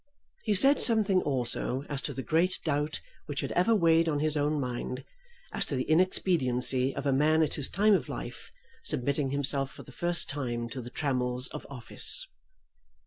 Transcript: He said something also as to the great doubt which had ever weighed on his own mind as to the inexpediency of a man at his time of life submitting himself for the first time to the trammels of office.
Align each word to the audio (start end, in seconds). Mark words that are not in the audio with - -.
He 0.45 0.55
said 0.55 0.81
something 0.81 1.21
also 1.21 1.83
as 1.87 2.01
to 2.01 2.13
the 2.15 2.23
great 2.23 2.57
doubt 2.65 3.01
which 3.27 3.41
had 3.41 3.51
ever 3.51 3.75
weighed 3.75 4.09
on 4.09 4.17
his 4.17 4.35
own 4.35 4.59
mind 4.59 5.03
as 5.53 5.63
to 5.67 5.75
the 5.75 5.83
inexpediency 5.83 6.95
of 6.95 7.05
a 7.05 7.13
man 7.13 7.43
at 7.43 7.53
his 7.53 7.69
time 7.69 7.93
of 7.93 8.09
life 8.09 8.51
submitting 8.81 9.29
himself 9.29 9.69
for 9.71 9.83
the 9.83 9.91
first 9.91 10.27
time 10.27 10.69
to 10.69 10.81
the 10.81 10.89
trammels 10.89 11.49
of 11.49 11.67
office. 11.69 12.27